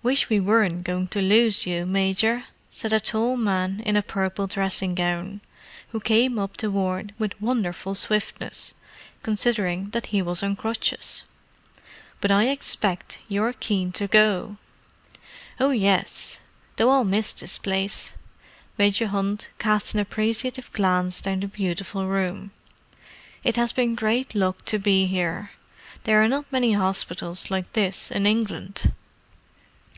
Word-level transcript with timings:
"Wish 0.00 0.30
we 0.30 0.40
weren't 0.40 0.84
going 0.84 1.08
to 1.08 1.20
lose 1.20 1.66
you, 1.66 1.84
Major," 1.84 2.44
said 2.70 2.94
a 2.94 3.00
tall 3.00 3.36
man 3.36 3.80
in 3.84 3.94
a 3.94 4.00
purple 4.00 4.46
dressing 4.46 4.94
gown, 4.94 5.42
who 5.90 6.00
came 6.00 6.38
up 6.38 6.56
the 6.56 6.70
ward 6.70 7.12
with 7.18 7.38
wonderful 7.42 7.94
swiftness, 7.94 8.72
considering 9.22 9.90
that 9.90 10.06
he 10.06 10.22
was 10.22 10.42
on 10.42 10.56
crutches. 10.56 11.24
"But 12.22 12.30
I 12.30 12.46
expect 12.48 13.18
you're 13.28 13.52
keen 13.52 13.92
to 13.92 14.06
go." 14.08 14.56
"Oh, 15.60 15.72
yes; 15.72 16.38
though 16.76 16.88
I'll 16.88 17.04
miss 17.04 17.34
this 17.34 17.58
place." 17.58 18.14
Major 18.78 19.08
Hunt 19.08 19.50
cast 19.58 19.92
an 19.92 20.00
appreciative 20.00 20.72
glance 20.72 21.20
down 21.20 21.40
the 21.40 21.48
beautiful 21.48 22.06
room. 22.06 22.52
"It 23.44 23.56
has 23.56 23.72
been 23.72 23.94
great 23.94 24.34
luck 24.34 24.64
to 24.66 24.78
be 24.78 25.04
here; 25.04 25.50
there 26.04 26.22
are 26.24 26.28
not 26.28 26.50
many 26.50 26.72
hospitals 26.72 27.50
like 27.50 27.70
this 27.74 28.10
in 28.10 28.24
England. 28.26 28.92